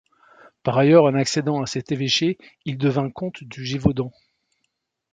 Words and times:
Par 0.63 0.79
ailleurs, 0.79 1.03
en 1.03 1.13
accédant 1.13 1.61
à 1.61 1.67
cet 1.67 1.91
évêché, 1.91 2.39
il 2.65 2.79
devint 2.79 3.11
comte 3.11 3.43
du 3.43 3.63
Gévaudan. 3.63 4.11